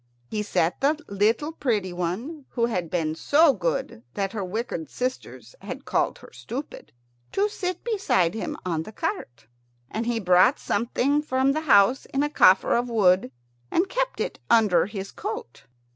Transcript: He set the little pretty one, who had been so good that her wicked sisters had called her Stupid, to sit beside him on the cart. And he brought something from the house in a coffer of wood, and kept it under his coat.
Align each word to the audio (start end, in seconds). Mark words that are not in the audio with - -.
He 0.31 0.41
set 0.41 0.81
the 0.81 0.99
little 1.07 1.51
pretty 1.51 1.93
one, 1.93 2.45
who 2.49 2.65
had 2.65 2.89
been 2.89 3.13
so 3.13 3.53
good 3.53 4.01
that 4.15 4.31
her 4.31 4.43
wicked 4.43 4.89
sisters 4.89 5.53
had 5.61 5.85
called 5.85 6.17
her 6.17 6.31
Stupid, 6.33 6.91
to 7.33 7.47
sit 7.47 7.83
beside 7.83 8.33
him 8.33 8.57
on 8.65 8.81
the 8.81 8.91
cart. 8.91 9.45
And 9.91 10.07
he 10.07 10.19
brought 10.19 10.57
something 10.57 11.21
from 11.21 11.51
the 11.51 11.61
house 11.69 12.07
in 12.07 12.23
a 12.23 12.31
coffer 12.31 12.73
of 12.75 12.89
wood, 12.89 13.31
and 13.69 13.87
kept 13.89 14.19
it 14.19 14.39
under 14.49 14.87
his 14.87 15.11
coat. 15.11 15.65